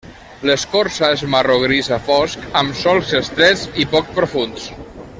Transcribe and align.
L'escorça 0.49 1.09
és 1.17 1.23
marró 1.35 1.57
grisa 1.65 1.99
fosc 2.07 2.47
amb 2.63 2.81
solcs 2.83 3.15
estrets 3.23 3.67
i 3.85 3.87
poc 3.95 4.11
profunds. 4.21 4.71